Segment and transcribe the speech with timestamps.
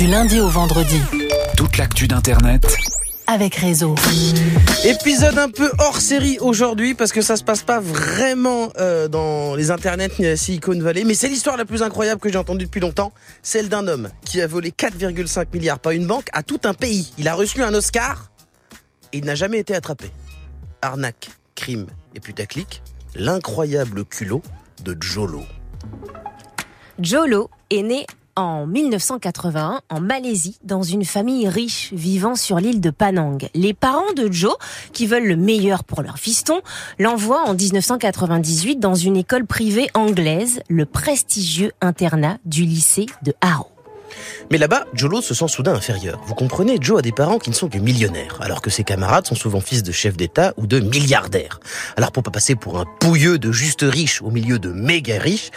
[0.00, 0.98] du lundi au vendredi.
[1.58, 2.66] Toute l'actu d'Internet
[3.26, 3.94] avec Réseau.
[4.82, 9.54] Épisode un peu hors série aujourd'hui parce que ça se passe pas vraiment euh, dans
[9.56, 12.64] les internets ni à Silicon Valley, mais c'est l'histoire la plus incroyable que j'ai entendue
[12.64, 16.60] depuis longtemps, celle d'un homme qui a volé 4,5 milliards par une banque à tout
[16.64, 17.12] un pays.
[17.18, 18.30] Il a reçu un Oscar
[19.12, 20.10] et il n'a jamais été attrapé.
[20.80, 22.82] Arnaque, crime et putaclic,
[23.14, 24.40] l'incroyable culot
[24.82, 25.42] de Jolo.
[26.98, 28.06] Jolo est né
[28.40, 33.38] en 1981 en Malaisie dans une famille riche vivant sur l'île de Panang.
[33.54, 34.56] Les parents de Joe,
[34.92, 36.60] qui veulent le meilleur pour leur fiston,
[36.98, 43.66] l'envoient en 1998 dans une école privée anglaise, le prestigieux internat du lycée de Haro.
[44.50, 46.20] Mais là-bas, Jolo se sent soudain inférieur.
[46.26, 49.26] Vous comprenez, Joe a des parents qui ne sont que millionnaires, alors que ses camarades
[49.26, 51.60] sont souvent fils de chefs d'État ou de milliardaires.
[51.96, 55.50] Alors pour pas passer pour un pouilleux de juste riche au milieu de méga riches,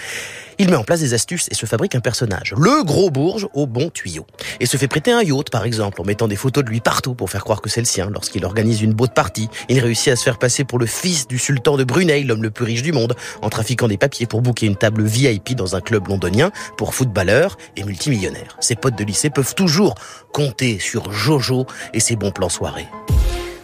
[0.59, 3.67] il met en place des astuces et se fabrique un personnage, le gros bourge au
[3.67, 4.25] bon tuyau.
[4.59, 7.16] Et se fait prêter un yacht, par exemple, en mettant des photos de lui partout
[7.16, 8.10] pour faire croire que c'est le sien.
[8.12, 11.40] Lorsqu'il organise une boat party, il réussit à se faire passer pour le fils du
[11.40, 14.65] sultan de Brunei, l'homme le plus riche du monde, en trafiquant des papiers pour booker
[14.65, 18.57] une table VIP dans un club londonien pour footballeurs et multimillionnaires.
[18.60, 19.95] Ses potes de lycée peuvent toujours
[20.32, 22.88] compter sur Jojo et ses bons plans soirées.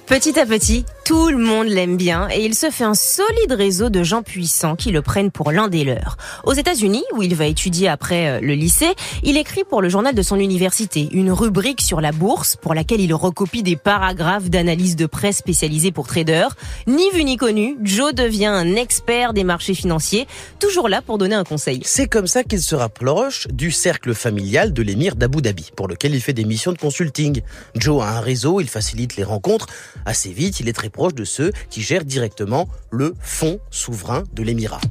[0.09, 3.91] Petit à petit, tout le monde l'aime bien et il se fait un solide réseau
[3.91, 6.17] de gens puissants qui le prennent pour l'un des leurs.
[6.45, 10.15] Aux États-Unis, où il va étudier après euh, le lycée, il écrit pour le journal
[10.15, 14.95] de son université une rubrique sur la bourse pour laquelle il recopie des paragraphes d'analyse
[14.95, 16.55] de presse spécialisés pour traders.
[16.87, 20.27] Ni vu ni connu, Joe devient un expert des marchés financiers,
[20.59, 21.81] toujours là pour donner un conseil.
[21.85, 26.15] C'est comme ça qu'il se rapproche du cercle familial de l'émir d'Abu Dhabi, pour lequel
[26.15, 27.41] il fait des missions de consulting.
[27.75, 29.67] Joe a un réseau, il facilite les rencontres
[30.05, 34.43] Assez vite, il est très proche de ceux qui gèrent directement le fonds souverain de
[34.43, 34.81] l'Émirat.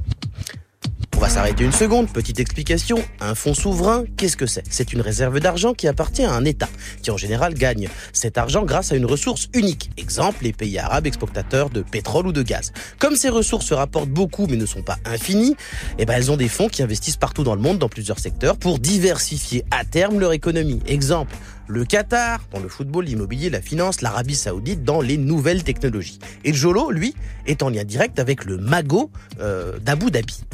[1.19, 2.97] On va s'arrêter une seconde, petite explication.
[3.19, 4.63] Un fonds souverain, qu'est-ce que c'est?
[4.69, 6.69] C'est une réserve d'argent qui appartient à un État,
[7.01, 9.91] qui en général gagne cet argent grâce à une ressource unique.
[9.97, 12.71] Exemple, les pays arabes exportateurs de pétrole ou de gaz.
[12.99, 15.57] Comme ces ressources se rapportent beaucoup mais ne sont pas infinies,
[15.97, 18.55] eh ben elles ont des fonds qui investissent partout dans le monde dans plusieurs secteurs
[18.55, 20.79] pour diversifier à terme leur économie.
[20.87, 21.35] Exemple,
[21.67, 26.19] le Qatar dans le football, l'immobilier, la finance, l'Arabie saoudite dans les nouvelles technologies.
[26.45, 27.13] Et Jolo, lui,
[27.45, 30.45] est en lien direct avec le magot euh, d'Abu Dhabi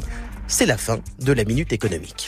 [0.48, 2.26] c'est la fin de la minute économique.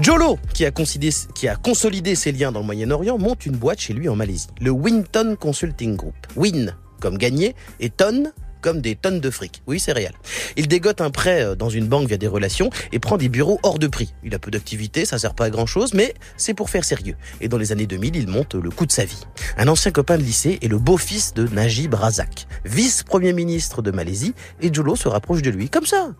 [0.00, 4.16] Jolo, qui a, consolidé ses liens dans le Moyen-Orient, monte une boîte chez lui en
[4.16, 6.14] Malaisie, le Winton Consulting Group.
[6.36, 8.30] Win comme gagner et ton
[8.60, 9.62] comme des tonnes de fric.
[9.66, 10.12] Oui, c'est réel.
[10.56, 13.58] Il dégote un prêt euh, dans une banque via des relations et prend des bureaux
[13.62, 14.12] hors de prix.
[14.22, 17.16] Il a peu d'activité, ça sert pas à grand chose, mais c'est pour faire sérieux.
[17.40, 19.22] Et dans les années 2000, il monte le coup de sa vie.
[19.56, 24.34] Un ancien copain de lycée est le beau-fils de Najib Razak, vice-premier ministre de Malaisie,
[24.60, 25.70] et Jolo se rapproche de lui.
[25.70, 26.10] Comme ça,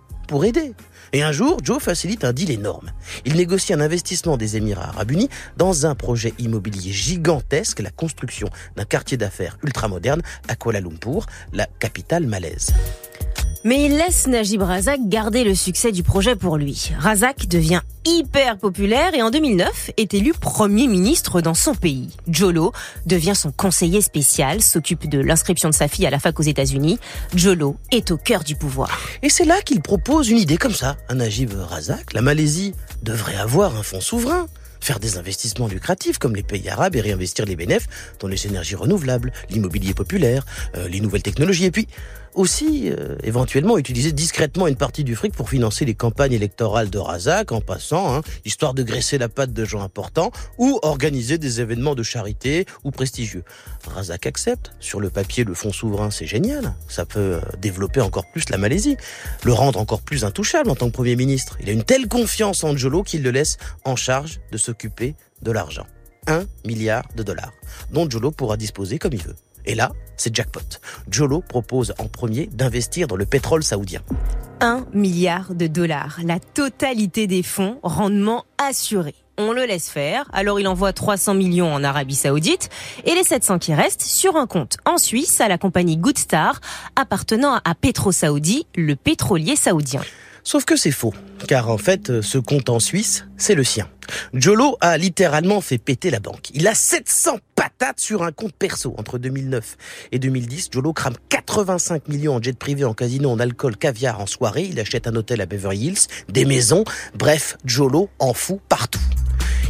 [1.12, 2.92] Et un jour, Joe facilite un deal énorme.
[3.24, 8.48] Il négocie un investissement des Émirats arabes unis dans un projet immobilier gigantesque, la construction
[8.76, 12.72] d'un quartier d'affaires ultramoderne à Kuala Lumpur, la capitale malaise.
[13.62, 16.92] Mais il laisse Najib Razak garder le succès du projet pour lui.
[16.98, 22.08] Razak devient hyper populaire et en 2009 est élu Premier ministre dans son pays.
[22.26, 22.72] Jolo
[23.04, 26.98] devient son conseiller spécial, s'occupe de l'inscription de sa fille à la fac aux États-Unis.
[27.34, 28.98] Jolo est au cœur du pouvoir.
[29.22, 32.14] Et c'est là qu'il propose une idée comme ça à Najib Razak.
[32.14, 32.72] La Malaisie
[33.02, 34.46] devrait avoir un fonds souverain
[34.80, 37.88] faire des investissements lucratifs comme les pays arabes et réinvestir les bénéfices
[38.18, 40.44] dans les énergies renouvelables, l'immobilier populaire,
[40.76, 41.86] euh, les nouvelles technologies et puis
[42.34, 46.98] aussi euh, éventuellement utiliser discrètement une partie du fric pour financer les campagnes électorales de
[46.98, 51.60] Razak en passant, hein, histoire de graisser la patte de gens importants ou organiser des
[51.60, 53.44] événements de charité ou prestigieux.
[53.86, 54.72] Razak accepte.
[54.80, 56.74] Sur le papier, le fonds souverain, c'est génial.
[56.88, 58.96] Ça peut euh, développer encore plus la Malaisie,
[59.44, 61.56] le rendre encore plus intouchable en tant que Premier ministre.
[61.60, 65.52] Il a une telle confiance en Jolo qu'il le laisse en charge de s'occuper de
[65.52, 65.86] l'argent.
[66.26, 67.52] Un milliard de dollars,
[67.92, 69.36] dont Jolo pourra disposer comme il veut.
[69.66, 70.60] Et là, c'est jackpot.
[71.10, 74.02] Jolo propose en premier d'investir dans le pétrole saoudien.
[74.60, 79.14] 1 milliard de dollars, la totalité des fonds, rendement assuré.
[79.38, 82.68] On le laisse faire, alors il envoie 300 millions en Arabie Saoudite
[83.06, 86.60] et les 700 qui restent sur un compte en Suisse à la compagnie Goodstar
[86.94, 90.02] appartenant à Petro Saoudi, le pétrolier saoudien.
[90.44, 91.14] Sauf que c'est faux,
[91.46, 93.88] car en fait, ce compte en Suisse, c'est le sien.
[94.34, 96.50] Jolo a littéralement fait péter la banque.
[96.54, 98.94] Il a 700 patates sur un compte perso.
[98.98, 99.76] Entre 2009
[100.12, 104.26] et 2010, Jolo crame 85 millions en jet privé, en casino, en alcool, caviar, en
[104.26, 104.68] soirée.
[104.70, 106.84] Il achète un hôtel à Beverly Hills, des maisons.
[107.14, 109.00] Bref, Jolo en fout partout.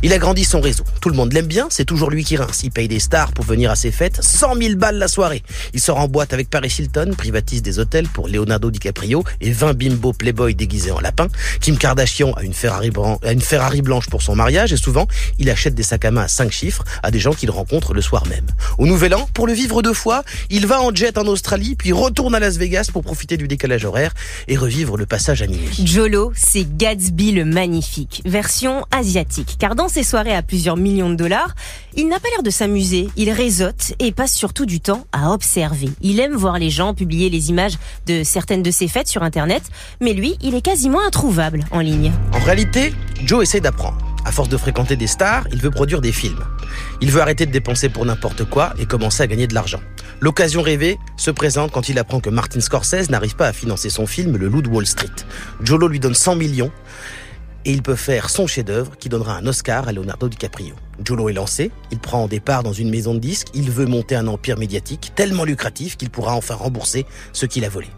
[0.02, 0.84] Il agrandit son réseau.
[1.02, 2.62] Tout le monde l'aime bien, c'est toujours lui qui rince.
[2.64, 5.42] Il paye des stars pour venir à ses fêtes, 100 000 balles la soirée.
[5.74, 9.74] Il sort en boîte avec Paris Hilton, privatise des hôtels pour Leonardo DiCaprio et 20
[9.74, 11.28] bimbo playboy déguisés en lapin.
[11.60, 15.06] Kim Kardashian a une Ferrari, blanche pour son mariage et souvent,
[15.38, 18.00] il achète des sacs à main à 5 chiffres à des gens qu'il rencontre le
[18.00, 18.46] soir même.
[18.78, 21.92] Au Nouvel An, pour le vivre deux fois, il va en jet en Australie, puis
[21.92, 24.14] retourne à Las Vegas pour profiter du décalage horaire
[24.48, 25.82] et revivre le passage à minuit.
[25.84, 29.58] Jolo, c'est Gatsby le magnifique, version asiatique.
[29.90, 31.54] Ses soirées à plusieurs millions de dollars,
[31.96, 35.90] il n'a pas l'air de s'amuser, il réseaute et passe surtout du temps à observer.
[36.00, 37.74] Il aime voir les gens publier les images
[38.06, 39.64] de certaines de ses fêtes sur Internet,
[40.00, 42.12] mais lui, il est quasiment introuvable en ligne.
[42.32, 42.94] En réalité,
[43.24, 43.98] Joe essaie d'apprendre.
[44.24, 46.44] À force de fréquenter des stars, il veut produire des films.
[47.00, 49.80] Il veut arrêter de dépenser pour n'importe quoi et commencer à gagner de l'argent.
[50.20, 54.06] L'occasion rêvée se présente quand il apprend que Martin Scorsese n'arrive pas à financer son
[54.06, 55.08] film Le Loup de Wall Street.
[55.62, 56.70] Jolo lui donne 100 millions
[57.64, 60.74] et il peut faire son chef-d'œuvre qui donnera un Oscar à Leonardo DiCaprio.
[61.04, 64.26] Jolo est lancé, il prend départ dans une maison de disques, il veut monter un
[64.26, 67.88] empire médiatique tellement lucratif qu'il pourra enfin rembourser ce qu'il a volé.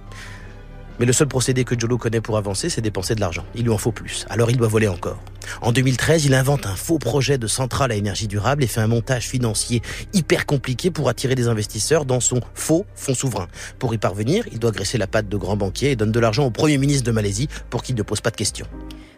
[0.98, 3.44] Mais le seul procédé que Jolo connaît pour avancer, c'est dépenser de l'argent.
[3.54, 4.24] Il lui en faut plus.
[4.28, 5.18] Alors il doit voler encore.
[5.60, 8.86] En 2013, il invente un faux projet de centrale à énergie durable et fait un
[8.86, 9.82] montage financier
[10.12, 13.48] hyper compliqué pour attirer des investisseurs dans son faux fonds souverain.
[13.78, 16.44] Pour y parvenir, il doit graisser la patte de grands banquiers et donne de l'argent
[16.44, 18.66] au premier ministre de Malaisie pour qu'il ne pose pas de questions.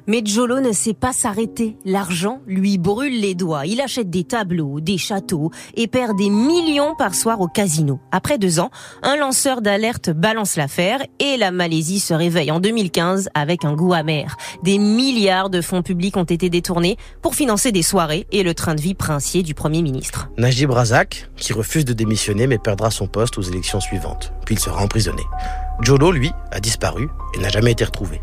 [0.06, 1.76] Mais Jolo ne sait pas s'arrêter.
[1.86, 3.64] L'argent lui brûle les doigts.
[3.64, 8.00] Il achète des tableaux, des châteaux et perd des millions par soir au casino.
[8.12, 8.70] Après deux ans,
[9.02, 13.94] un lanceur d'alerte balance l'affaire et la Malaisie se réveille en 2015 avec un goût
[13.94, 14.36] amer.
[14.62, 18.74] Des milliards de fonds publics ont été détournés pour financer des soirées et le train
[18.74, 20.28] de vie princier du Premier ministre.
[20.36, 24.32] Najib Razak, qui refuse de démissionner mais perdra son poste aux élections suivantes.
[24.44, 25.22] Puis il sera emprisonné.
[25.80, 28.20] Jolo, lui, a disparu et n'a jamais été retrouvé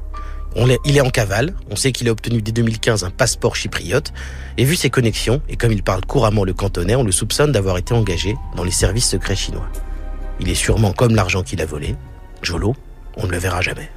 [0.55, 4.13] il est en cavale, on sait qu'il a obtenu dès 2015 un passeport chypriote,
[4.57, 7.77] et vu ses connexions, et comme il parle couramment le cantonais, on le soupçonne d'avoir
[7.77, 9.67] été engagé dans les services secrets chinois.
[10.39, 11.95] Il est sûrement comme l'argent qu'il a volé,
[12.41, 12.75] Jolo,
[13.17, 13.89] on ne le verra jamais.